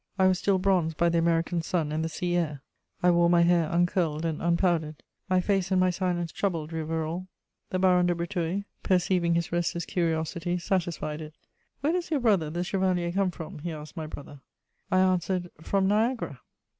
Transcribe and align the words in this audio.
I 0.17 0.25
was 0.25 0.39
still 0.39 0.57
bronzed 0.57 0.97
by 0.97 1.09
the 1.09 1.19
American 1.19 1.61
sun 1.61 1.91
and 1.91 2.03
the 2.03 2.09
sea 2.09 2.35
air; 2.35 2.63
I 3.03 3.11
wore 3.11 3.29
my 3.29 3.43
hair 3.43 3.69
uncurled 3.71 4.25
and 4.25 4.41
unpowdered. 4.41 5.03
My 5.29 5.39
face 5.41 5.69
and 5.69 5.79
my 5.79 5.91
silence 5.91 6.31
troubled 6.31 6.73
Rivarol; 6.73 7.27
the 7.69 7.77
Baron 7.77 8.07
de 8.07 8.15
Breteuil, 8.15 8.63
perceiving 8.81 9.35
his 9.35 9.51
restless 9.51 9.85
curiosity, 9.85 10.57
satisfied 10.57 11.21
it: 11.21 11.35
"Where 11.81 11.93
does 11.93 12.09
your 12.09 12.19
brother 12.19 12.49
the 12.49 12.63
chevalier 12.63 13.11
come 13.11 13.29
from?" 13.29 13.59
he 13.59 13.71
asked 13.71 13.95
my 13.95 14.07
brother. 14.07 14.39
I 14.91 14.97
answered: 14.97 15.51
"From 15.61 15.87
Niagara." 15.87 16.41